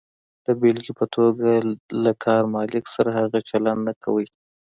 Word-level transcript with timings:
د 0.45 0.47
بېلګې 0.59 0.93
په 0.99 1.05
توګه، 1.15 1.49
له 2.03 2.11
کار 2.23 2.43
مالک 2.55 2.85
سره 2.95 3.09
هغه 3.19 3.39
چلند 3.49 3.81
نه 3.87 3.93
کوئ. 4.03 4.25